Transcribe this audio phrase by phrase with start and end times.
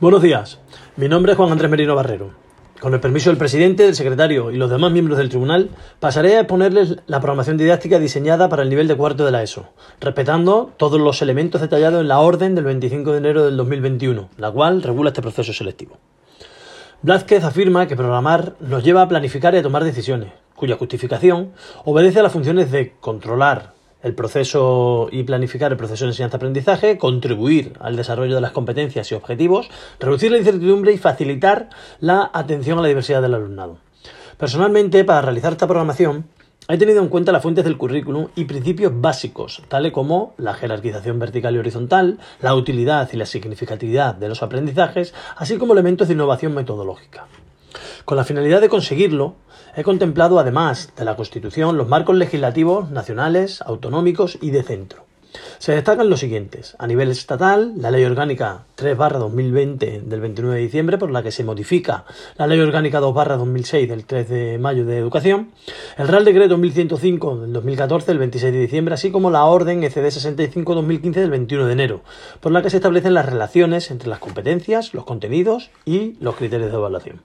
[0.00, 0.60] Buenos días,
[0.94, 2.30] mi nombre es Juan Andrés Merino Barrero.
[2.78, 6.42] Con el permiso del presidente, del secretario y los demás miembros del tribunal, pasaré a
[6.42, 11.00] exponerles la programación didáctica diseñada para el nivel de cuarto de la ESO, respetando todos
[11.00, 15.10] los elementos detallados en la orden del 25 de enero del 2021, la cual regula
[15.10, 15.96] este proceso selectivo.
[17.02, 21.54] Blázquez afirma que programar nos lleva a planificar y a tomar decisiones, cuya justificación
[21.84, 23.72] obedece a las funciones de controlar,
[24.02, 29.14] el proceso y planificar el proceso de enseñanza-aprendizaje, contribuir al desarrollo de las competencias y
[29.14, 31.68] objetivos, reducir la incertidumbre y facilitar
[32.00, 33.78] la atención a la diversidad del alumnado.
[34.36, 36.26] Personalmente, para realizar esta programación,
[36.68, 41.18] he tenido en cuenta las fuentes del currículum y principios básicos, tales como la jerarquización
[41.18, 46.14] vertical y horizontal, la utilidad y la significatividad de los aprendizajes, así como elementos de
[46.14, 47.26] innovación metodológica.
[48.04, 49.36] Con la finalidad de conseguirlo,
[49.78, 55.04] he contemplado, además de la Constitución, los marcos legislativos nacionales, autonómicos y de centro.
[55.58, 56.74] Se destacan los siguientes.
[56.80, 61.44] A nivel estatal, la Ley Orgánica 3-2020 del 29 de diciembre, por la que se
[61.44, 62.04] modifica
[62.38, 65.52] la Ley Orgánica 2-2006 del 3 de mayo de Educación,
[65.96, 70.06] el Real Decreto 1105 del 2014 del 26 de diciembre, así como la Orden ECD
[70.06, 72.00] 65-2015 del 21 de enero,
[72.40, 76.72] por la que se establecen las relaciones entre las competencias, los contenidos y los criterios
[76.72, 77.22] de evaluación.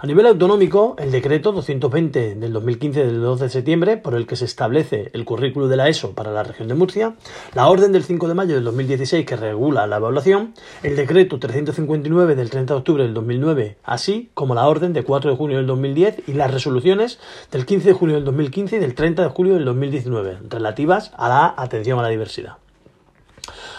[0.00, 4.36] A nivel autonómico, el decreto 220 del 2015 del 12 de septiembre, por el que
[4.36, 7.14] se establece el currículo de la ESO para la región de Murcia,
[7.54, 12.34] la orden del 5 de mayo del 2016 que regula la evaluación, el decreto 359
[12.34, 15.66] del 30 de octubre del 2009, así como la orden de 4 de junio del
[15.66, 17.18] 2010 y las resoluciones
[17.50, 21.28] del 15 de junio del 2015 y del 30 de julio del 2019, relativas a
[21.28, 22.61] la atención a la diversidad.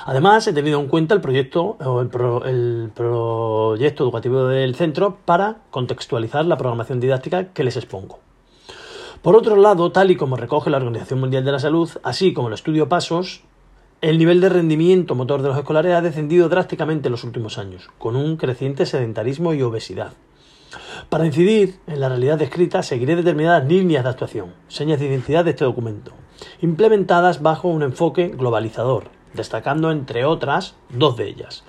[0.06, 6.58] Además, he tenido en cuenta el proyecto el, proyecto educativo del centro para contextualizar la
[6.58, 8.20] programación didáctica que les expongo.
[9.22, 12.50] Por otro lado, tal y como recoge la Organización Mundial de la Salud, así como
[12.50, 13.44] el estudio Pasos,
[14.02, 17.90] el nivel de rendimiento motor de los escolares ha descendido drásticamente en los últimos años,
[17.98, 20.12] con un creciente sedentarismo y obesidad.
[21.08, 25.52] Para incidir en la realidad descrita, seguiré determinadas líneas de actuación, señas de identidad de
[25.52, 26.12] este documento,
[26.62, 31.64] implementadas bajo un enfoque globalizador, destacando entre otras dos de ellas.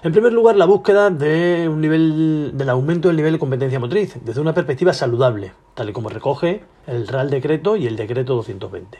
[0.00, 4.16] En primer lugar, la búsqueda de un nivel, del aumento del nivel de competencia motriz
[4.22, 8.96] desde una perspectiva saludable, tal y como recoge el Real Decreto y el Decreto 220.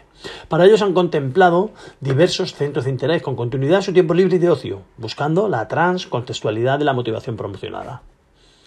[0.49, 1.71] Para ello se han contemplado
[2.01, 5.69] diversos centros de interés con continuidad en su tiempo libre y de ocio, buscando la
[5.69, 8.03] transcontextualidad de la motivación promocionada.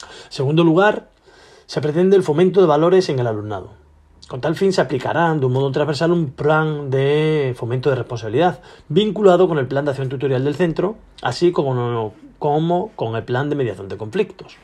[0.01, 1.09] En segundo lugar,
[1.65, 3.80] se pretende el fomento de valores en el alumnado.
[4.31, 8.61] Con tal fin se aplicará de un modo transversal un plan de fomento de responsabilidad
[8.87, 13.49] vinculado con el plan de acción tutorial del centro, así como, como con el plan
[13.49, 14.55] de mediación de conflictos.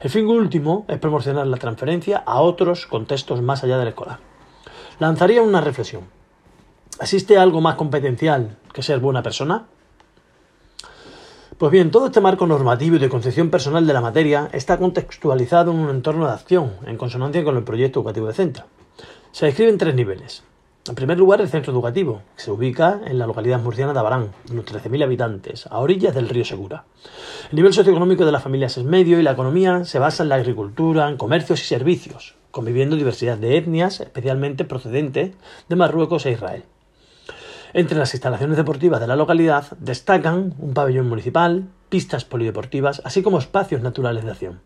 [0.00, 4.18] El fin último es promocionar la transferencia a otros contextos más allá del escolar.
[4.98, 6.02] Lanzaría una reflexión.
[7.00, 9.66] ¿Existe algo más competencial que ser buena persona?
[11.58, 15.70] Pues bien, todo este marco normativo y de concepción personal de la materia está contextualizado
[15.70, 18.64] en un entorno de acción, en consonancia con el proyecto educativo de centro.
[19.32, 20.42] Se describe en tres niveles.
[20.86, 24.32] En primer lugar, el centro educativo, que se ubica en la localidad murciana de Abarán,
[24.50, 26.84] unos 13.000 habitantes, a orillas del río Segura.
[27.50, 30.34] El nivel socioeconómico de las familias es medio y la economía se basa en la
[30.34, 35.32] agricultura, en comercios y servicios, conviviendo diversidad de etnias, especialmente procedentes
[35.66, 36.64] de Marruecos e Israel.
[37.74, 43.38] Entre las instalaciones deportivas de la localidad destacan un pabellón municipal, pistas polideportivas, así como
[43.38, 44.60] espacios naturales de acción.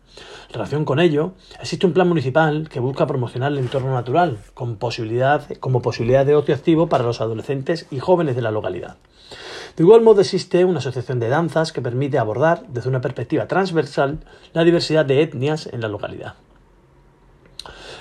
[0.49, 1.31] En relación con ello,
[1.61, 6.35] existe un plan municipal que busca promocionar el entorno natural con posibilidad, como posibilidad de
[6.35, 8.97] ocio activo para los adolescentes y jóvenes de la localidad.
[9.77, 14.19] De igual modo existe una asociación de danzas que permite abordar desde una perspectiva transversal
[14.51, 16.33] la diversidad de etnias en la localidad.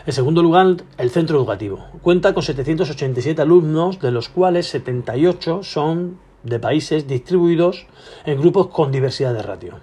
[0.07, 1.85] En segundo lugar, el centro educativo.
[2.01, 7.89] Cuenta con 787 alumnos, de los cuales 78 son de países distribuidos
[8.25, 9.81] en grupos con diversidad de ratio.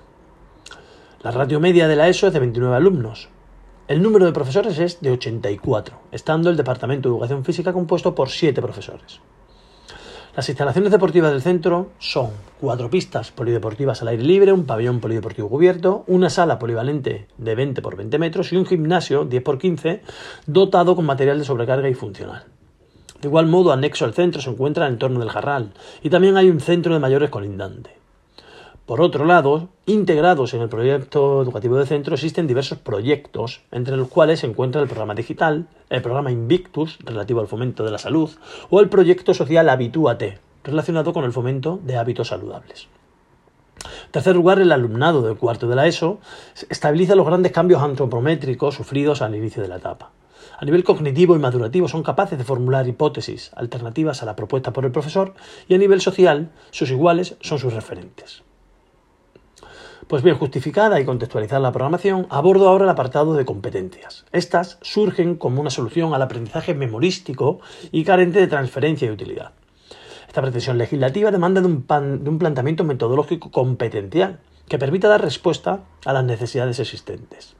[1.23, 3.27] La ratio media de la ESO es de 29 alumnos.
[3.89, 8.29] El número de profesores es de 84, estando el Departamento de Educación Física compuesto por
[8.29, 9.19] 7 profesores.
[10.35, 15.47] Las instalaciones deportivas del centro son cuatro pistas polideportivas al aire libre, un pabellón polideportivo
[15.47, 20.01] cubierto, una sala polivalente de 20 por 20 metros y un gimnasio 10 por 15
[20.47, 22.45] dotado con material de sobrecarga y funcional.
[23.21, 26.49] De igual modo, anexo al centro se encuentra el entorno del Jarral y también hay
[26.49, 28.02] un centro de mayores colindante.
[28.85, 34.09] Por otro lado, integrados en el proyecto educativo del centro existen diversos proyectos, entre los
[34.09, 38.29] cuales se encuentra el programa digital, el programa Invictus, relativo al fomento de la salud,
[38.69, 42.89] o el proyecto social Habitúate, relacionado con el fomento de hábitos saludables.
[44.05, 46.19] En tercer lugar, el alumnado del cuarto de la ESO
[46.69, 50.11] estabiliza los grandes cambios antropométricos sufridos al inicio de la etapa.
[50.59, 54.83] A nivel cognitivo y madurativo son capaces de formular hipótesis alternativas a la propuesta por
[54.83, 55.35] el profesor
[55.69, 58.43] y a nivel social sus iguales son sus referentes.
[60.13, 64.25] Pues bien, justificada y contextualizada la programación, abordo ahora el apartado de competencias.
[64.31, 67.61] Estas surgen como una solución al aprendizaje memorístico
[67.91, 69.53] y carente de transferencia y utilidad.
[70.27, 75.79] Esta pretensión legislativa demanda de un, de un planteamiento metodológico competencial que permita dar respuesta
[76.05, 77.55] a las necesidades existentes.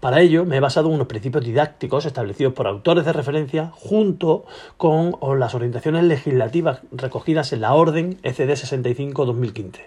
[0.00, 4.44] Para ello me he basado en unos principios didácticos establecidos por autores de referencia junto
[4.76, 9.82] con las orientaciones legislativas recogidas en la Orden ECD 65-2015.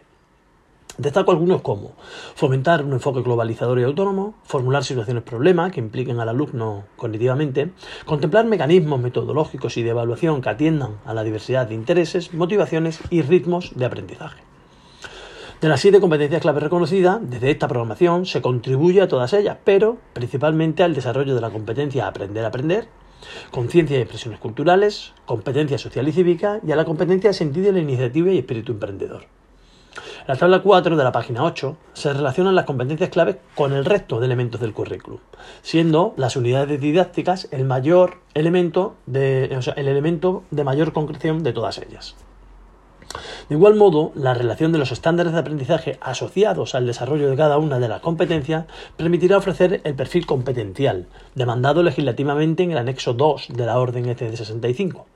[0.99, 1.93] Destaco algunos como
[2.35, 7.71] fomentar un enfoque globalizador y autónomo, formular situaciones problema que impliquen al alumno cognitivamente,
[8.03, 13.21] contemplar mecanismos metodológicos y de evaluación que atiendan a la diversidad de intereses, motivaciones y
[13.21, 14.43] ritmos de aprendizaje.
[15.61, 19.99] De las siete competencias clave reconocidas, desde esta programación se contribuye a todas ellas, pero
[20.11, 22.89] principalmente al desarrollo de la competencia aprender a aprender,
[23.51, 27.71] conciencia y expresiones culturales, competencia social y cívica y a la competencia de sentido de
[27.71, 29.38] la iniciativa y espíritu emprendedor.
[30.27, 34.19] La tabla 4 de la página 8 se relacionan las competencias claves con el resto
[34.19, 35.19] de elementos del currículum,
[35.61, 41.79] siendo las unidades didácticas el mayor elemento de, el elemento de mayor concreción de todas
[41.79, 42.15] ellas.
[43.49, 47.57] De igual modo, la relación de los estándares de aprendizaje asociados al desarrollo de cada
[47.57, 48.65] una de las competencias
[48.97, 54.35] permitirá ofrecer el perfil competencial, demandado legislativamente en el anexo 2 de la Orden ECD
[54.35, 55.07] 65.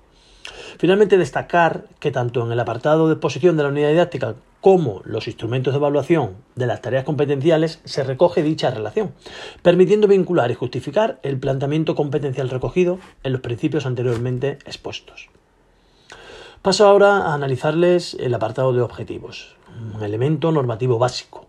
[0.79, 5.27] Finalmente, destacar que tanto en el apartado de exposición de la unidad didáctica como los
[5.27, 9.11] instrumentos de evaluación de las tareas competenciales se recoge dicha relación,
[9.61, 15.27] permitiendo vincular y justificar el planteamiento competencial recogido en los principios anteriormente expuestos.
[16.61, 19.57] Paso ahora a analizarles el apartado de objetivos,
[19.97, 21.45] un elemento normativo básico.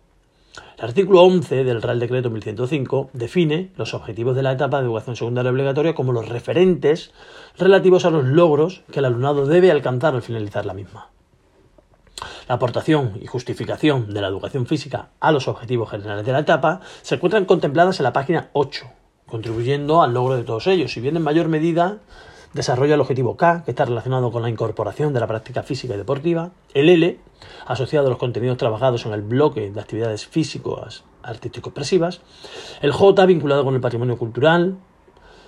[0.77, 5.15] El artículo 11 del Real Decreto 1105 define los objetivos de la etapa de educación
[5.15, 7.13] secundaria obligatoria como los referentes
[7.57, 11.11] relativos a los logros que el alumnado debe alcanzar al finalizar la misma.
[12.49, 16.81] La aportación y justificación de la educación física a los objetivos generales de la etapa
[17.01, 18.85] se encuentran contempladas en la página 8,
[19.27, 21.99] contribuyendo al logro de todos ellos, si bien en mayor medida
[22.53, 25.97] desarrolla el objetivo K, que está relacionado con la incorporación de la práctica física y
[25.97, 27.19] deportiva, el L,
[27.67, 32.21] asociado a los contenidos trabajados en el bloque de actividades físicas artístico-expresivas,
[32.83, 34.77] el J, vinculado con el patrimonio cultural,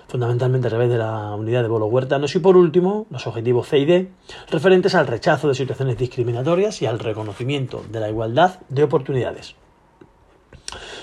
[0.07, 3.79] fundamentalmente a través de la unidad de bolos huertanos, y por último, los objetivos C
[3.79, 4.09] y D,
[4.49, 9.55] referentes al rechazo de situaciones discriminatorias y al reconocimiento de la igualdad de oportunidades.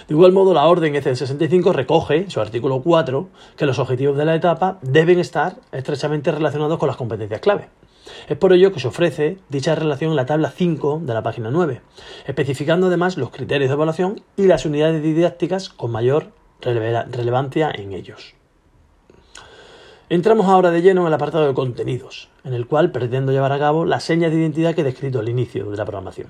[0.09, 4.27] De igual modo, la orden EC65 recoge, en su artículo 4, que los objetivos de
[4.27, 7.69] la etapa deben estar estrechamente relacionados con las competencias clave.
[8.29, 11.51] Es por ello que se ofrece dicha relación en la tabla 5 de la página
[11.51, 11.81] 9,
[12.27, 18.35] especificando además los criterios de evaluación y las unidades didácticas con mayor relevancia en ellos.
[20.11, 23.59] Entramos ahora de lleno en el apartado de contenidos, en el cual pretendo llevar a
[23.59, 26.29] cabo las señas de identidad que he descrito al inicio de la programación.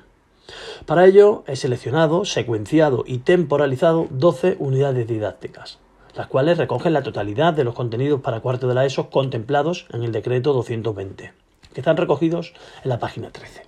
[0.86, 5.80] Para ello he seleccionado, secuenciado y temporalizado 12 unidades didácticas,
[6.14, 10.04] las cuales recogen la totalidad de los contenidos para cuarto de la ESO contemplados en
[10.04, 11.32] el decreto 220,
[11.72, 12.52] que están recogidos
[12.84, 13.62] en la página 13.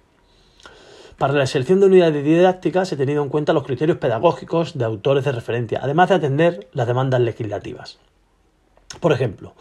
[1.18, 5.24] Para la selección de unidades didácticas he tenido en cuenta los criterios pedagógicos de autores
[5.24, 7.98] de referencia, además de atender las demandas legislativas.
[9.00, 9.54] Por ejemplo,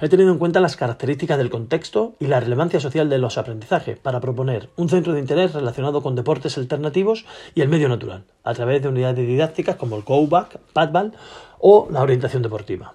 [0.00, 3.98] he tenido en cuenta las características del contexto y la relevancia social de los aprendizajes
[3.98, 7.24] para proponer un centro de interés relacionado con deportes alternativos
[7.54, 11.12] y el medio natural, a través de unidades didácticas como el go-back, padball
[11.60, 12.94] o la orientación deportiva.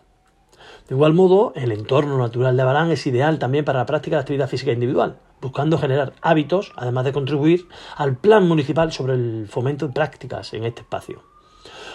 [0.89, 4.21] De igual modo, el entorno natural de Abalán es ideal también para la práctica de
[4.21, 9.87] actividad física individual, buscando generar hábitos, además de contribuir al plan municipal sobre el fomento
[9.87, 11.23] de prácticas en este espacio.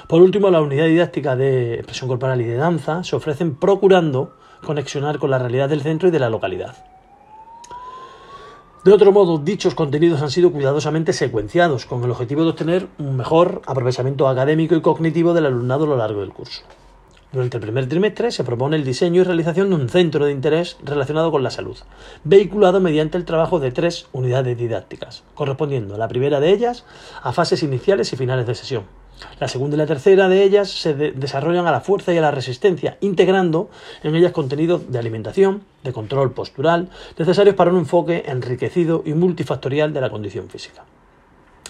[0.09, 5.18] Por último, la unidad didáctica de expresión corporal y de danza se ofrecen procurando conexionar
[5.18, 6.76] con la realidad del centro y de la localidad.
[8.85, 13.16] De otro modo, dichos contenidos han sido cuidadosamente secuenciados con el objetivo de obtener un
[13.16, 16.62] mejor aprovechamiento académico y cognitivo del alumnado a lo largo del curso.
[17.30, 20.78] Durante el primer trimestre se propone el diseño y realización de un centro de interés
[20.85, 21.76] relacionado con la salud,
[22.25, 26.85] vehiculado mediante el trabajo de tres unidades didácticas, correspondiendo la primera de ellas
[27.23, 28.85] a fases iniciales y finales de sesión,
[29.38, 32.31] la segunda y la tercera de ellas se desarrollan a la fuerza y a la
[32.31, 33.71] resistencia, integrando
[34.02, 36.88] en ellas contenidos de alimentación, de control postural,
[37.19, 40.85] necesarios para un enfoque enriquecido y multifactorial de la condición física.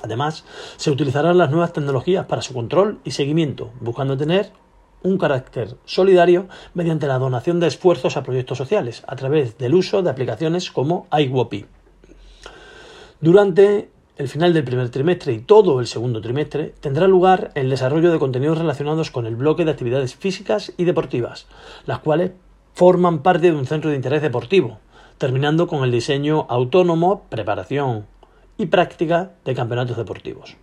[0.02, 0.44] Además,
[0.76, 4.50] se utilizarán las nuevas tecnologías para su control y seguimiento, buscando tener
[5.02, 10.02] un carácter solidario mediante la donación de esfuerzos a proyectos sociales a través del uso
[10.02, 11.66] de aplicaciones como iWopi.
[13.20, 18.12] Durante el final del primer trimestre y todo el segundo trimestre tendrá lugar el desarrollo
[18.12, 21.46] de contenidos relacionados con el bloque de actividades físicas y deportivas,
[21.86, 22.32] las cuales
[22.74, 24.80] forman parte de un centro de interés deportivo,
[25.16, 28.06] terminando con el diseño autónomo, preparación
[28.58, 30.56] y práctica de campeonatos deportivos.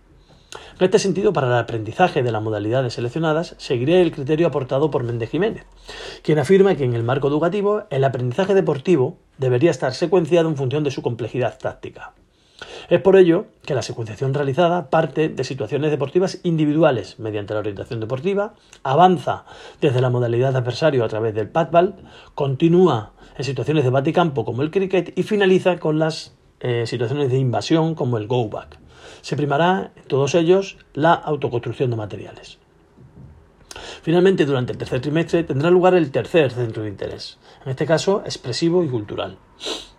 [0.78, 5.02] En este sentido, para el aprendizaje de las modalidades seleccionadas, seguiré el criterio aportado por
[5.02, 5.66] Méndez Jiménez,
[6.22, 10.84] quien afirma que en el marco educativo el aprendizaje deportivo debería estar secuenciado en función
[10.84, 12.14] de su complejidad táctica.
[12.88, 18.00] Es por ello que la secuenciación realizada parte de situaciones deportivas individuales mediante la orientación
[18.00, 19.44] deportiva, avanza
[19.80, 21.96] desde la modalidad de adversario a través del padball,
[22.34, 27.38] continúa en situaciones de baticampo como el cricket y finaliza con las eh, situaciones de
[27.38, 28.78] invasión como el go back.
[29.22, 32.58] Se primará en todos ellos la autoconstrucción de materiales.
[34.02, 38.22] Finalmente, durante el tercer trimestre tendrá lugar el tercer centro de interés, en este caso
[38.24, 39.36] expresivo y cultural.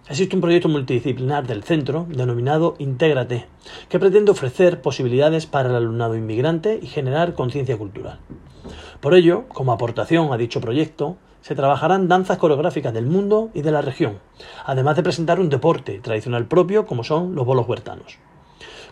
[0.09, 3.45] Existe un proyecto multidisciplinar del centro denominado Intégrate,
[3.87, 8.19] que pretende ofrecer posibilidades para el alumnado inmigrante y generar conciencia cultural.
[8.99, 13.71] Por ello, como aportación a dicho proyecto, se trabajarán danzas coreográficas del mundo y de
[13.71, 14.19] la región,
[14.65, 18.17] además de presentar un deporte tradicional propio como son los bolos huertanos.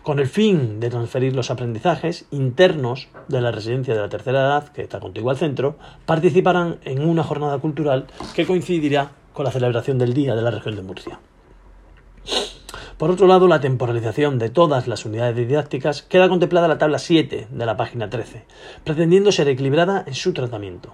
[0.02, 4.68] Con el fin de transferir los aprendizajes internos de la residencia de la tercera edad,
[4.68, 5.76] que está contigo al centro,
[6.06, 10.76] participarán en una jornada cultural que coincidirá con la celebración del Día de la región
[10.76, 11.20] de Murcia.
[12.98, 16.98] Por otro lado, la temporalización de todas las unidades didácticas queda contemplada en la tabla
[16.98, 18.44] 7 de la página 13,
[18.84, 20.92] pretendiendo ser equilibrada en su tratamiento.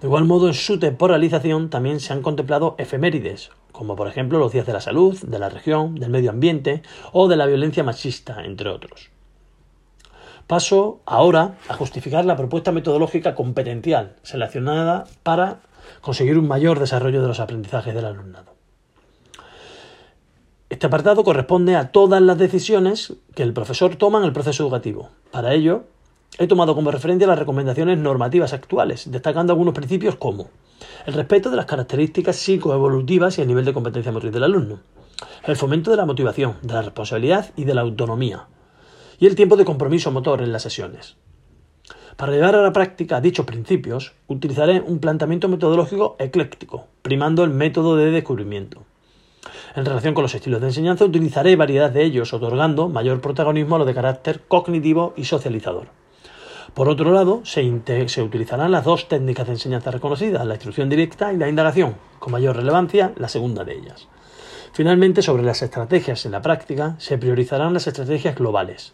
[0.00, 4.52] De igual modo, en su temporalización también se han contemplado efemérides, como por ejemplo los
[4.52, 8.44] días de la salud, de la región, del medio ambiente o de la violencia machista,
[8.44, 9.10] entre otros.
[10.46, 15.60] Paso ahora a justificar la propuesta metodológica competencial seleccionada para
[16.00, 18.54] conseguir un mayor desarrollo de los aprendizajes del alumnado.
[20.70, 25.10] Este apartado corresponde a todas las decisiones que el profesor toma en el proceso educativo.
[25.30, 25.84] Para ello,
[26.38, 30.48] he tomado como referencia las recomendaciones normativas actuales, destacando algunos principios como
[31.06, 34.80] el respeto de las características psicoevolutivas y el nivel de competencia motriz del alumno,
[35.44, 38.48] el fomento de la motivación, de la responsabilidad y de la autonomía,
[39.18, 41.16] y el tiempo de compromiso motor en las sesiones.
[42.16, 47.96] Para llevar a la práctica dichos principios, utilizaré un planteamiento metodológico ecléctico, primando el método
[47.96, 48.84] de descubrimiento.
[49.74, 53.78] En relación con los estilos de enseñanza, utilizaré variedad de ellos, otorgando mayor protagonismo a
[53.78, 55.88] los de carácter cognitivo y socializador.
[56.72, 61.32] Por otro lado, se, se, utilizarán las dos técnicas de enseñanza reconocidas, la instrucción directa
[61.32, 64.08] y la indagación, con mayor relevancia la segunda de ellas.
[64.74, 68.92] Finalmente, sobre las estrategias en la práctica, se priorizarán las estrategias globales,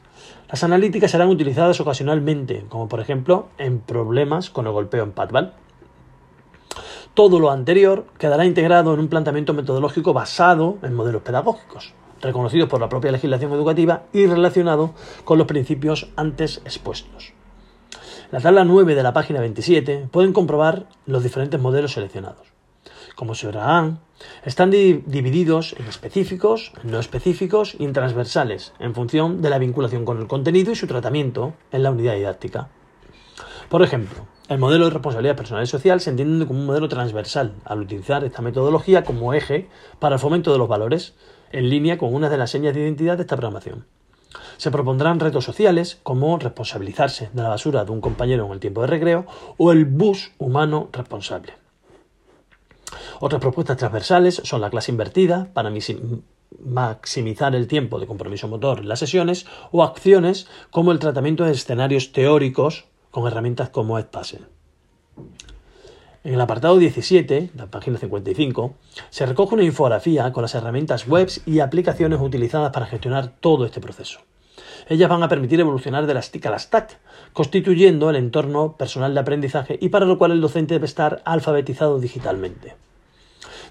[0.51, 5.55] las analíticas serán utilizadas ocasionalmente, como por ejemplo en problemas con el golpeo en padball.
[7.15, 12.81] Todo lo anterior quedará integrado en un planteamiento metodológico basado en modelos pedagógicos, reconocidos por
[12.81, 14.93] la propia legislación educativa y relacionado
[15.25, 17.33] con los principios antes expuestos.
[18.31, 22.50] La tabla 9 de la página 27 pueden comprobar los diferentes modelos seleccionados.
[23.21, 24.01] Como se verán,
[24.47, 30.17] están divididos en específicos, no específicos y en transversales, en función de la vinculación con
[30.17, 32.71] el contenido y su tratamiento en la unidad didáctica.
[33.69, 37.57] Por ejemplo, el modelo de responsabilidad personal y social se entiende como un modelo transversal,
[37.67, 41.13] al utilizar esta metodología como eje para el fomento de los valores,
[41.53, 43.85] en línea con una de las señas de identidad de esta programación.
[44.57, 48.81] Se propondrán retos sociales como responsabilizarse de la basura de un compañero en el tiempo
[48.81, 49.27] de recreo
[49.59, 51.60] o el bus humano responsable.
[53.21, 55.73] Otras propuestas transversales son la clase invertida para
[56.65, 61.53] maximizar el tiempo de compromiso motor en las sesiones o acciones como el tratamiento de
[61.53, 64.47] escenarios teóricos con herramientas como Edpuzzle.
[66.23, 68.75] En el apartado 17, la página 55,
[69.09, 73.81] se recoge una infografía con las herramientas webs y aplicaciones utilizadas para gestionar todo este
[73.81, 74.21] proceso.
[74.89, 76.99] Ellas van a permitir evolucionar de las TIC a las TAC,
[77.33, 82.01] constituyendo el entorno personal de aprendizaje y para lo cual el docente debe estar alfabetizado
[82.01, 82.77] digitalmente.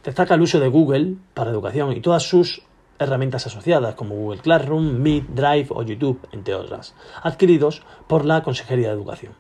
[0.04, 2.64] Destaca el uso de Google para educación y todas sus
[3.00, 8.90] herramientas asociadas como Google Classroom, Meet, Drive o YouTube, entre otras, adquiridos por la Consejería
[8.90, 9.34] de Educación.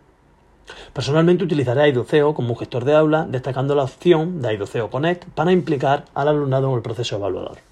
[0.94, 6.06] Personalmente utilizaré Aidoceo como gestor de aula, destacando la opción de Aidoceo Connect para implicar
[6.14, 7.69] al alumnado en el proceso evaluador.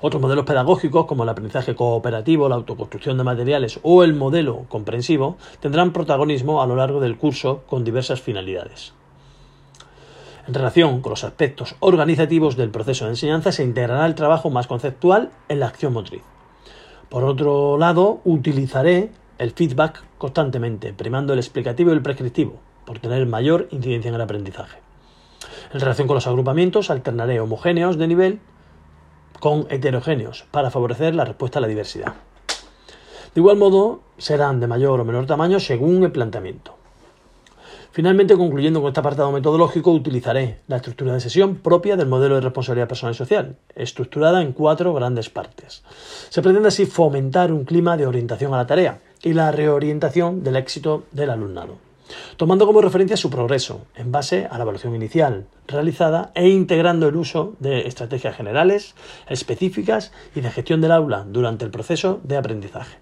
[0.00, 5.36] Otros modelos pedagógicos, como el aprendizaje cooperativo, la autoconstrucción de materiales o el modelo comprensivo,
[5.60, 8.92] tendrán protagonismo a lo largo del curso con diversas finalidades.
[10.46, 14.66] En relación con los aspectos organizativos del proceso de enseñanza, se integrará el trabajo más
[14.66, 16.22] conceptual en la acción motriz.
[17.08, 23.26] Por otro lado, utilizaré el feedback constantemente, primando el explicativo y el prescriptivo, por tener
[23.26, 24.78] mayor incidencia en el aprendizaje.
[25.72, 28.40] En relación con los agrupamientos, alternaré homogéneos de nivel
[29.44, 32.14] con heterogéneos para favorecer la respuesta a la diversidad.
[33.34, 36.76] De igual modo, serán de mayor o menor tamaño según el planteamiento.
[37.92, 42.40] Finalmente, concluyendo con este apartado metodológico, utilizaré la estructura de sesión propia del modelo de
[42.40, 45.82] responsabilidad personal y social, estructurada en cuatro grandes partes.
[46.30, 50.56] Se pretende así fomentar un clima de orientación a la tarea y la reorientación del
[50.56, 51.76] éxito del alumnado,
[52.36, 57.16] tomando como referencia su progreso en base a la evaluación inicial realizada e integrando el
[57.16, 58.94] uso de estrategias generales,
[59.28, 62.98] específicas y de gestión del aula durante el proceso de aprendizaje.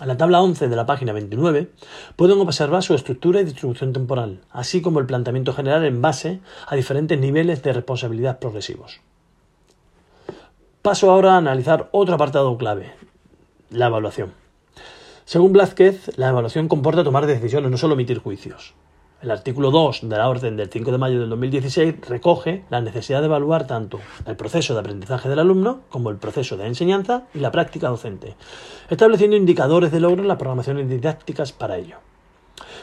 [0.00, 1.70] En la tabla 11 de la página 29
[2.16, 6.76] pueden observar su estructura y distribución temporal, así como el planteamiento general en base a
[6.76, 9.00] diferentes niveles de responsabilidad progresivos.
[10.82, 12.92] Paso ahora a analizar otro apartado clave,
[13.70, 14.45] la evaluación.
[15.28, 18.74] Según Blázquez, la evaluación comporta tomar decisiones, no solo emitir juicios.
[19.20, 23.18] El artículo 2 de la orden del 5 de mayo del 2016 recoge la necesidad
[23.22, 27.40] de evaluar tanto el proceso de aprendizaje del alumno como el proceso de enseñanza y
[27.40, 28.36] la práctica docente,
[28.88, 31.96] estableciendo indicadores de logro en las programaciones didácticas para ello.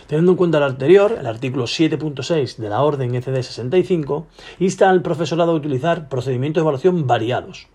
[0.07, 4.27] Teniendo en cuenta lo anterior, el artículo 7.6 de la orden ECD 65
[4.59, 7.69] insta al profesorado a utilizar procedimientos de evaluación variados,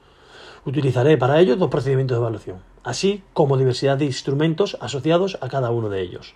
[0.69, 2.59] Utilizaré para ello dos procedimientos de evaluación,
[2.89, 6.35] así como diversidad de instrumentos asociados a cada uno de ellos.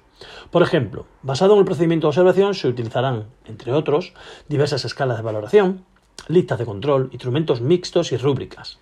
[0.51, 4.13] Por ejemplo, basado en el procedimiento de observación se utilizarán, entre otros,
[4.51, 5.87] diversas escalas de valoración,
[6.29, 8.79] listas de control, instrumentos mixtos y rúbricas.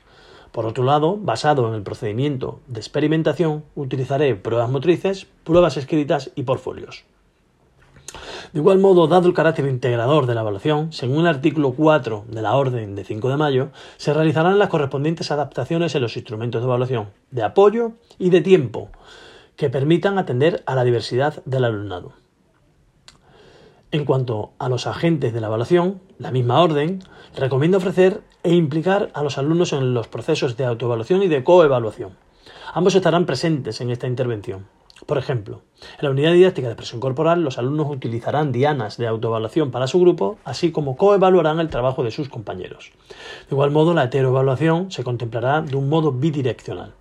[0.50, 6.42] Por otro lado, basado en el procedimiento de experimentación, utilizaré pruebas motrices, pruebas escritas y
[6.42, 7.04] portfolios.
[8.52, 12.42] De igual modo, dado el carácter integrador de la evaluación, según el artículo 4 de
[12.42, 16.66] la Orden de 5 de mayo, se realizarán las correspondientes adaptaciones en los instrumentos de
[16.66, 18.88] evaluación, de apoyo y de tiempo,
[19.56, 22.12] que permitan atender a la diversidad del alumnado.
[23.92, 27.00] En cuanto a los agentes de la evaluación, la misma orden
[27.36, 32.16] recomienda ofrecer e implicar a los alumnos en los procesos de autoevaluación y de coevaluación.
[32.72, 34.66] Ambos estarán presentes en esta intervención.
[35.06, 39.70] Por ejemplo, en la unidad didáctica de expresión corporal, los alumnos utilizarán dianas de autoevaluación
[39.70, 42.92] para su grupo, así como coevaluarán el trabajo de sus compañeros.
[43.48, 46.92] De igual modo, la heteroevaluación se contemplará de un modo bidireccional.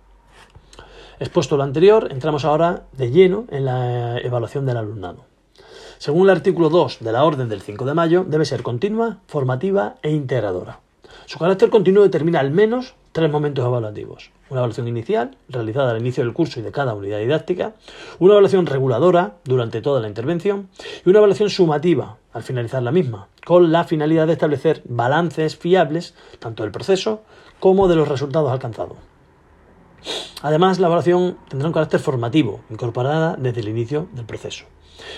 [1.18, 5.24] Expuesto lo anterior, entramos ahora de lleno en la evaluación del alumnado.
[5.98, 9.96] Según el artículo 2 de la Orden del 5 de mayo, debe ser continua, formativa
[10.02, 10.80] e integradora.
[11.26, 14.30] Su carácter continuo determina al menos tres momentos evaluativos.
[14.50, 17.74] Una evaluación inicial, realizada al inicio del curso y de cada unidad didáctica,
[18.18, 20.68] una evaluación reguladora durante toda la intervención
[21.06, 26.14] y una evaluación sumativa al finalizar la misma, con la finalidad de establecer balances fiables
[26.40, 27.22] tanto del proceso
[27.60, 28.98] como de los resultados alcanzados.
[30.42, 34.64] Además, la evaluación tendrá un carácter formativo, incorporada desde el inicio del proceso.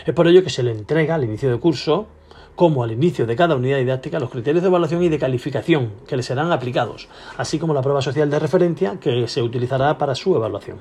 [0.05, 2.07] Es por ello que se le entrega al inicio del curso
[2.57, 6.17] como al inicio de cada unidad didáctica los criterios de evaluación y de calificación que
[6.17, 10.37] le serán aplicados, así como la prueba social de referencia que se utilizará para su
[10.37, 10.79] evaluación.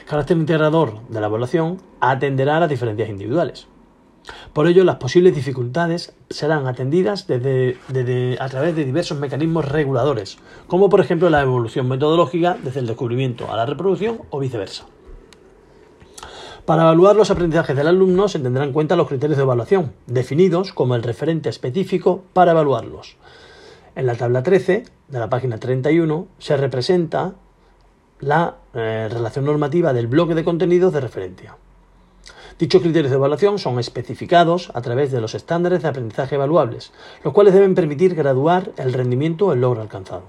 [0.00, 3.68] El carácter integrador de la evaluación atenderá a las diferencias individuales.
[4.52, 11.00] Por ello, las posibles dificultades serán atendidas a través de diversos mecanismos reguladores, como por
[11.00, 14.86] ejemplo la evolución metodológica desde el descubrimiento a la reproducción o viceversa.
[16.64, 20.72] Para evaluar los aprendizajes del alumno se tendrán en cuenta los criterios de evaluación, definidos
[20.72, 23.16] como el referente específico para evaluarlos.
[23.96, 27.34] En la tabla 13 de la página 31 se representa
[28.20, 31.56] la eh, relación normativa del bloque de contenidos de referencia.
[32.58, 36.92] Dichos criterios de evaluación son especificados a través de los estándares de aprendizaje evaluables,
[37.24, 40.24] los cuales deben permitir graduar el rendimiento o el logro alcanzado.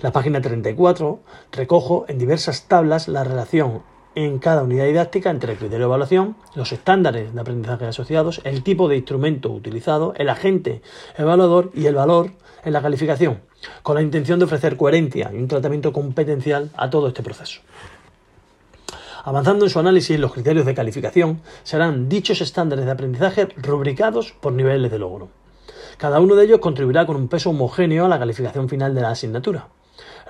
[0.00, 1.18] La página 34
[1.50, 3.82] recojo en diversas tablas la relación
[4.14, 8.62] en cada unidad didáctica entre el criterio de evaluación, los estándares de aprendizaje asociados, el
[8.62, 10.82] tipo de instrumento utilizado, el agente
[11.16, 12.32] evaluador y el valor
[12.64, 13.40] en la calificación,
[13.82, 17.60] con la intención de ofrecer coherencia y un tratamiento competencial a todo este proceso.
[19.24, 24.52] Avanzando en su análisis, los criterios de calificación serán dichos estándares de aprendizaje rubricados por
[24.52, 25.28] niveles de logro.
[25.96, 29.10] Cada uno de ellos contribuirá con un peso homogéneo a la calificación final de la
[29.10, 29.68] asignatura.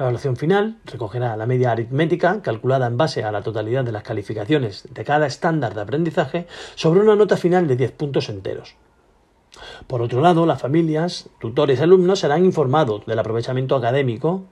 [0.02, 4.02] La evaluación final recogerá la media aritmética calculada en base a la totalidad de las
[4.02, 8.74] calificaciones de cada estándar de aprendizaje sobre una nota final de 10 puntos enteros.
[9.86, 14.42] Por otro lado, las familias, tutores y alumnos serán informados del aprovechamiento académico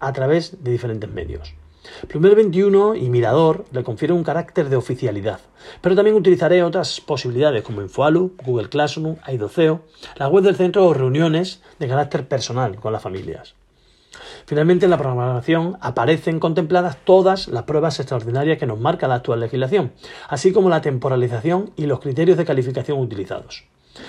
[0.00, 1.54] a través de diferentes medios.
[2.08, 5.38] Primer 21 y Mirador le confieren un carácter de oficialidad,
[5.80, 9.82] pero también utilizaré otras posibilidades como Infoalu, Google Classroom, Aidoceo,
[10.16, 13.54] la web del centro o reuniones de carácter personal con las familias.
[14.46, 19.40] Finalmente, en la programación aparecen contempladas todas las pruebas extraordinarias que nos marca la actual
[19.40, 19.92] legislación,
[20.28, 23.64] así como la temporalización y los criterios de calificación utilizados.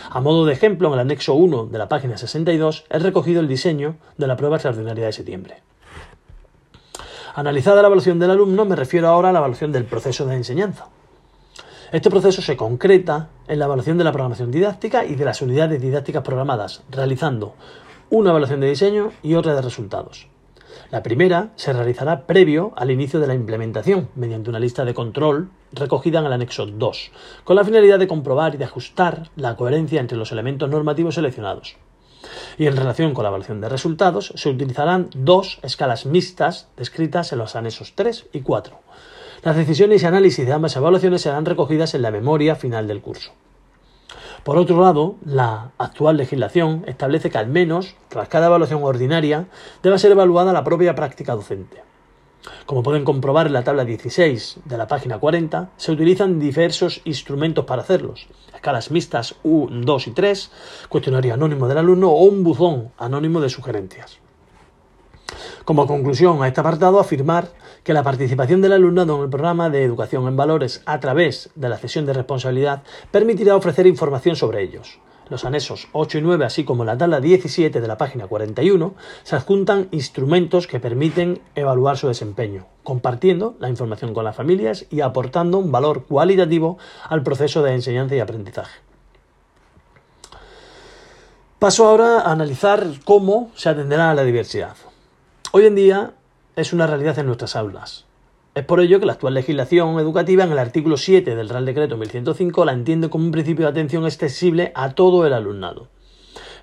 [0.10, 3.48] A modo de ejemplo, en el anexo 1 de la página 62 he recogido el
[3.48, 5.62] diseño de la prueba extraordinaria de septiembre.
[7.36, 10.88] Analizada la evaluación del alumno, me refiero ahora a la evaluación del proceso de enseñanza.
[11.92, 15.82] Este proceso se concreta en la evaluación de la programación didáctica y de las unidades
[15.82, 17.56] didácticas programadas, realizando
[18.10, 20.28] una evaluación de diseño y otra de resultados.
[20.92, 25.50] La primera se realizará previo al inicio de la implementación, mediante una lista de control
[25.72, 27.12] recogida en el anexo 2,
[27.44, 31.76] con la finalidad de comprobar y de ajustar la coherencia entre los elementos normativos seleccionados.
[32.58, 37.40] Y en relación con la evaluación de resultados, se utilizarán dos escalas mixtas descritas en
[37.40, 38.80] los anexos 3 y 4.
[39.44, 43.32] Las decisiones y análisis de ambas evaluaciones serán recogidas en la memoria final del curso.
[44.44, 49.48] Por otro lado, la actual legislación establece que al menos, tras cada evaluación ordinaria,
[49.84, 51.84] deba ser evaluada la propia práctica docente.
[52.66, 57.66] Como pueden comprobar en la tabla 16 de la página 40, se utilizan diversos instrumentos
[57.66, 58.28] para hacerlos.
[58.56, 60.52] Escalas mixtas 1, 2 y 3,
[60.88, 64.20] cuestionario anónimo del alumno o un buzón anónimo de sugerencias.
[65.66, 67.50] Como conclusión a este apartado, afirmar
[67.84, 71.70] que la participación del alumnado en el programa de educación en valores a través de
[71.70, 75.00] la cesión de responsabilidad permitirá ofrecer información sobre ellos.
[75.30, 79.36] Los anexos 8 y 9, así como la tabla 17 de la página 41, se
[79.36, 85.60] adjuntan instrumentos que permiten evaluar su desempeño, compartiendo la información con las familias y aportando
[85.60, 88.80] un valor cualitativo al proceso de enseñanza y aprendizaje.
[91.60, 94.76] Paso ahora a analizar cómo se atenderá a la diversidad.
[95.52, 96.14] Hoy en día
[96.56, 98.06] es una realidad en nuestras aulas.
[98.54, 101.98] Es por ello que la actual legislación educativa en el artículo 7 del Real Decreto
[101.98, 105.88] 1105 la entiende como un principio de atención extensible a todo el alumnado.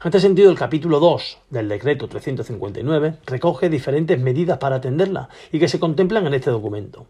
[0.00, 5.58] En este sentido, el capítulo 2 del decreto 359 recoge diferentes medidas para atenderla y
[5.58, 7.06] que se contemplan en este documento.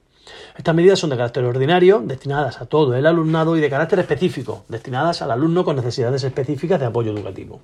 [0.57, 4.65] Estas medidas son de carácter ordinario, destinadas a todo el alumnado, y de carácter específico,
[4.69, 7.61] destinadas al alumno con necesidades específicas de apoyo educativo.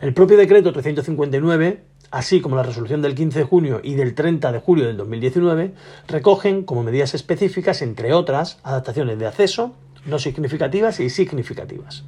[0.00, 4.52] El propio decreto 359 así como la resolución del 15 de junio y del 30
[4.52, 5.74] de julio del 2019,
[6.08, 9.74] recogen como medidas específicas, entre otras, adaptaciones de acceso
[10.06, 12.04] no significativas y significativas.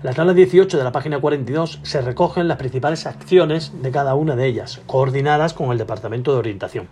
[0.00, 4.14] En la tabla 18 de la página 42 se recogen las principales acciones de cada
[4.14, 6.88] una de ellas, coordinadas con el Departamento de Orientación.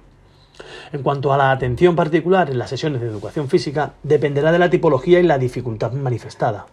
[0.92, 4.70] En cuanto a la atención particular en las sesiones de educación física, dependerá de la
[4.70, 6.66] tipología y la dificultad manifestada.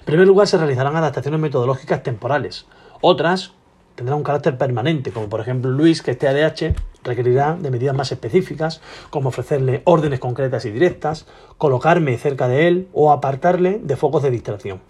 [0.00, 2.66] En primer lugar, se realizarán adaptaciones metodológicas temporales.
[3.00, 3.52] Otras,
[3.94, 6.74] tendrá un carácter permanente, como por ejemplo Luis, que este ADH
[7.04, 11.26] requerirá de medidas más específicas, como ofrecerle órdenes concretas y directas,
[11.58, 14.80] colocarme cerca de él o apartarle de focos de distracción.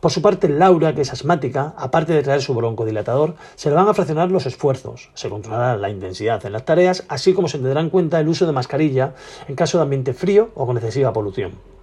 [0.00, 3.88] Por su parte, Laura, que es asmática, aparte de traer su broncodilatador, se le van
[3.88, 7.80] a fraccionar los esfuerzos, se controlará la intensidad en las tareas, así como se tendrá
[7.80, 9.14] en cuenta el uso de mascarilla
[9.48, 11.73] en caso de ambiente frío o con excesiva polución.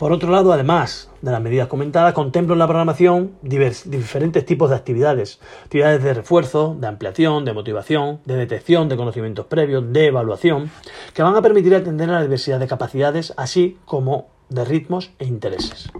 [0.00, 4.76] Por otro lado, además de las medidas comentadas, contemplo en la programación diferentes tipos de
[4.76, 5.40] actividades.
[5.64, 10.70] Actividades de refuerzo, de ampliación, de motivación, de detección de conocimientos previos, de evaluación,
[11.12, 15.26] que van a permitir atender a la diversidad de capacidades, así como de ritmos e
[15.26, 15.90] intereses.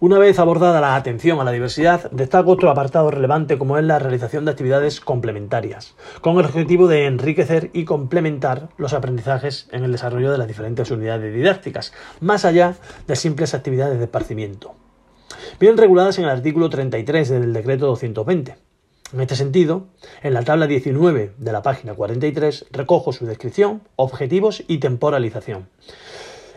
[0.00, 3.98] Una vez abordada la atención a la diversidad, destaco otro apartado relevante como es la
[3.98, 9.90] realización de actividades complementarias, con el objetivo de enriquecer y complementar los aprendizajes en el
[9.90, 12.76] desarrollo de las diferentes unidades didácticas, más allá
[13.08, 14.76] de simples actividades de esparcimiento.
[15.58, 18.54] Bien reguladas en el artículo 33 del decreto 220.
[19.12, 19.86] En este sentido,
[20.22, 25.70] en la tabla 19 de la página 43 recojo su descripción, objetivos y temporalización.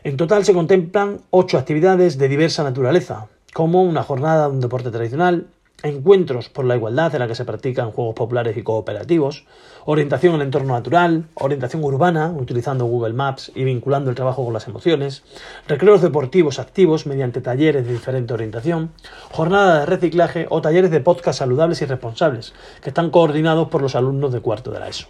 [0.04, 4.90] En total se contemplan ocho actividades de diversa naturaleza, como una jornada de un deporte
[4.90, 5.46] tradicional,
[5.84, 9.46] encuentros por la igualdad en la que se practican juegos populares y cooperativos,
[9.86, 14.54] orientación en el entorno natural, orientación urbana, utilizando Google Maps y vinculando el trabajo con
[14.54, 15.22] las emociones,
[15.68, 18.90] recreos deportivos activos mediante talleres de diferente orientación,
[19.30, 23.94] jornada de reciclaje o talleres de podcast saludables y responsables, que están coordinados por los
[23.94, 25.10] alumnos de cuarto de la ESO.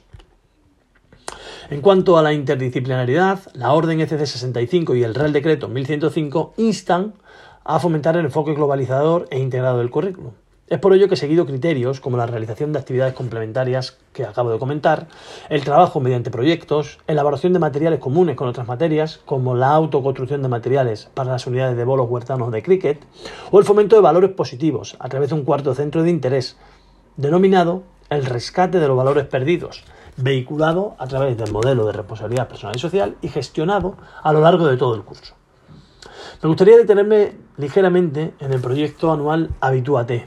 [1.71, 7.13] En cuanto a la interdisciplinaridad, la Orden ECC 65 y el Real Decreto 1105 instan
[7.63, 10.33] a fomentar el enfoque globalizador e integrado del currículum.
[10.67, 14.59] Es por ello que seguido criterios como la realización de actividades complementarias que acabo de
[14.59, 15.07] comentar,
[15.47, 20.49] el trabajo mediante proyectos, elaboración de materiales comunes con otras materias, como la autoconstrucción de
[20.49, 23.01] materiales para las unidades de bolos huertanos de cricket,
[23.49, 26.57] o el fomento de valores positivos a través de un cuarto centro de interés,
[27.15, 29.85] denominado el rescate de los valores perdidos,
[30.21, 34.67] vehiculado a través del modelo de responsabilidad personal y social y gestionado a lo largo
[34.67, 35.35] de todo el curso.
[36.41, 40.25] Me gustaría detenerme ligeramente en el proyecto anual Habitúate,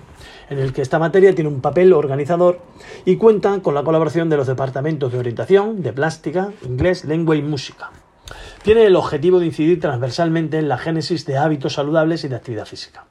[0.48, 2.60] en el que esta materia tiene un papel organizador
[3.04, 7.42] y cuenta con la colaboración de los departamentos de orientación, de plástica, inglés, lengua y
[7.42, 7.90] música.
[8.62, 12.66] Tiene el objetivo de incidir transversalmente en la génesis de hábitos saludables y de actividad
[12.66, 13.06] física.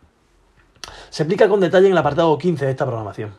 [1.10, 3.34] Se explica con detalle en el apartado 15 de esta programación.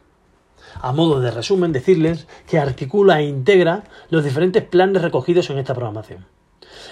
[0.81, 5.75] A modo de resumen, decirles que articula e integra los diferentes planes recogidos en esta
[5.75, 6.27] programación.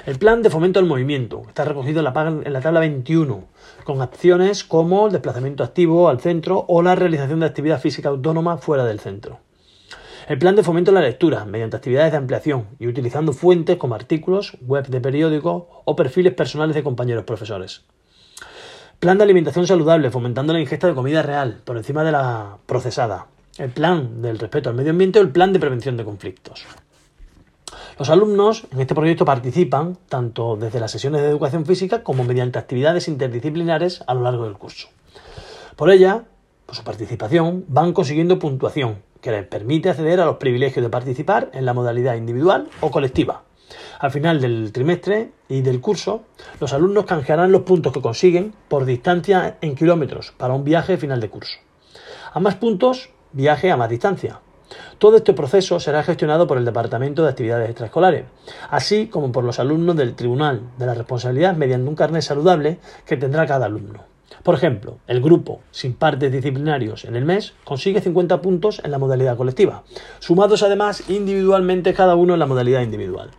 [0.07, 3.45] El plan de fomento al movimiento, está recogido en la, en la tabla 21,
[3.85, 8.59] con acciones como el desplazamiento activo al centro o la realización de actividad física autónoma
[8.59, 9.41] fuera del centro.
[10.29, 13.97] El plan de fomento a la lectura, mediante actividades de ampliación y utilizando fuentes como
[13.97, 17.85] artículos, web de periódicos o perfiles personales de compañeros profesores.
[19.01, 23.27] Plan de alimentación saludable, fomentando la ingesta de comida real, por encima de la procesada.
[23.59, 26.65] El plan del respeto al medio ambiente o el plan de prevención de conflictos.
[27.99, 32.59] Los alumnos en este proyecto participan tanto desde las sesiones de educación física como mediante
[32.59, 34.89] actividades interdisciplinares a lo largo del curso.
[35.77, 36.25] Por ella,
[36.65, 41.51] por su participación, van consiguiendo puntuación que les permite acceder a los privilegios de participar
[41.53, 43.43] en la modalidad individual o colectiva.
[43.99, 46.23] Al final del trimestre y del curso,
[46.59, 51.21] los alumnos canjearán los puntos que consiguen por distancia en kilómetros para un viaje final
[51.21, 51.59] de curso.
[52.33, 54.41] A más puntos, viaje a más distancia.
[54.99, 58.25] Todo este proceso será gestionado por el Departamento de Actividades Extraescolares,
[58.71, 63.17] así como por los alumnos del Tribunal de la Responsabilidad mediante un carnet saludable que
[63.17, 64.05] tendrá cada alumno.
[64.43, 68.99] Por ejemplo, el grupo sin partes disciplinarios en el mes consigue 50 puntos en la
[68.99, 69.85] modalidad colectiva,
[70.21, 73.31] sumados además individualmente cada uno en la modalidad individual.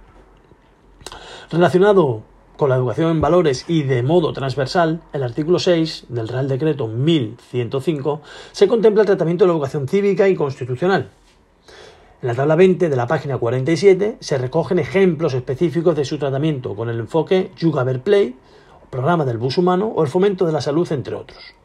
[1.49, 2.23] Relacionado
[2.63, 6.87] con la educación en valores y de modo transversal, el artículo 6 del Real Decreto
[6.87, 8.21] 1105
[8.53, 11.09] se contempla el tratamiento de la educación cívica y constitucional.
[12.21, 16.73] En la tabla 20 de la página 47 se recogen ejemplos específicos de su tratamiento
[16.73, 18.37] con el enfoque Yuga Play,
[18.89, 21.55] programa del bus humano o el fomento de la salud, entre otros.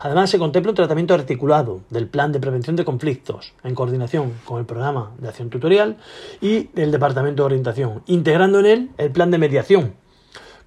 [0.00, 4.58] Además, se contempla un tratamiento articulado del plan de prevención de conflictos en coordinación con
[4.58, 5.98] el programa de acción tutorial
[6.40, 9.94] y el departamento de orientación, integrando en él el plan de mediación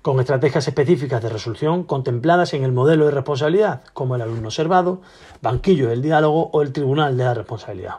[0.03, 5.01] con estrategias específicas de resolución contempladas en el modelo de responsabilidad, como el alumno observado,
[5.41, 7.95] banquillo del diálogo o el tribunal de la responsabilidad.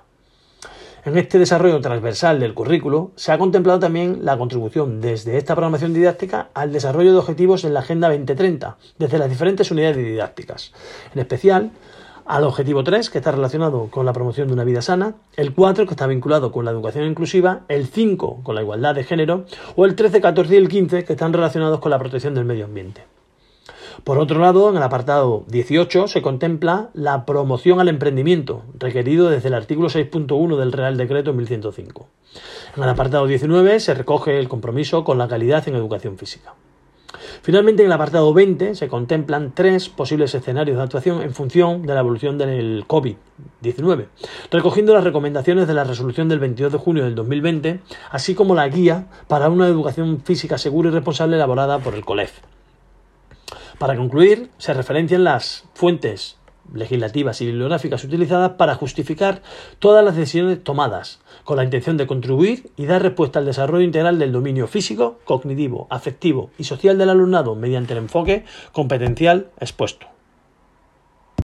[1.07, 5.95] En este desarrollo transversal del currículo se ha contemplado también la contribución desde esta programación
[5.95, 10.73] didáctica al desarrollo de objetivos en la Agenda 2030, desde las diferentes unidades didácticas.
[11.15, 11.71] En especial,
[12.27, 15.87] al objetivo 3, que está relacionado con la promoción de una vida sana, el 4,
[15.87, 19.45] que está vinculado con la educación inclusiva, el 5, con la igualdad de género,
[19.77, 22.65] o el 13, 14 y el 15, que están relacionados con la protección del medio
[22.65, 23.05] ambiente.
[24.03, 29.49] Por otro lado, en el apartado 18 se contempla la promoción al emprendimiento, requerido desde
[29.49, 32.09] el artículo 6.1 del Real Decreto 1105.
[32.77, 36.55] En el apartado 19 se recoge el compromiso con la calidad en educación física.
[37.45, 41.93] Finalmente, en el apartado 20 se contemplan tres posibles escenarios de actuación en función de
[41.93, 44.07] la evolución del COVID-19,
[44.51, 47.81] recogiendo las recomendaciones de la resolución del 22 de junio del 2020,
[48.11, 52.33] así como la guía para una educación física segura y responsable elaborada por el COLEF.
[53.77, 56.39] Para concluir, se referencian las fuentes
[56.73, 59.43] legislativas y bibliográficas utilizadas para justificar
[59.79, 64.19] todas las decisiones tomadas, con la intención de contribuir y dar respuesta al desarrollo integral
[64.19, 70.14] del dominio físico, cognitivo, afectivo y social del alumnado mediante el enfoque competencial expuesto.